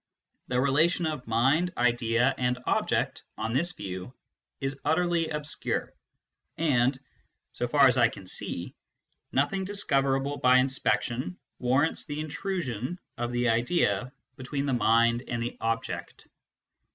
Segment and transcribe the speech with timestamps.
[0.47, 4.15] }The relation of mind, idea, and object, on this view,
[4.59, 5.93] is utterly obscure,
[6.57, 6.97] and,
[7.53, 8.73] so far as I can see,
[9.31, 15.55] nothing discoverable by inspection warrants the intrusion of the idea between the mind and the
[15.61, 16.27] object.